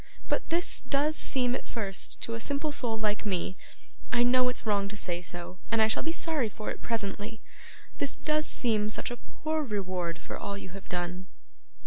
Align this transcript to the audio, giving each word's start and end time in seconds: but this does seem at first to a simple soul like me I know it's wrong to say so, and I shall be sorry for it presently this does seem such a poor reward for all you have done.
but 0.29 0.49
this 0.49 0.81
does 0.81 1.15
seem 1.15 1.53
at 1.53 1.67
first 1.67 2.19
to 2.23 2.33
a 2.33 2.39
simple 2.39 2.71
soul 2.71 2.97
like 2.97 3.23
me 3.23 3.55
I 4.11 4.23
know 4.23 4.49
it's 4.49 4.65
wrong 4.65 4.87
to 4.87 4.97
say 4.97 5.21
so, 5.21 5.59
and 5.69 5.79
I 5.79 5.87
shall 5.87 6.01
be 6.01 6.11
sorry 6.11 6.49
for 6.49 6.71
it 6.71 6.81
presently 6.81 7.39
this 7.99 8.15
does 8.15 8.47
seem 8.47 8.89
such 8.89 9.11
a 9.11 9.17
poor 9.17 9.61
reward 9.63 10.17
for 10.17 10.39
all 10.39 10.57
you 10.57 10.69
have 10.69 10.89
done. 10.89 11.27